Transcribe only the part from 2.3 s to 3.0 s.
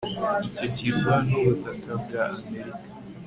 Amerika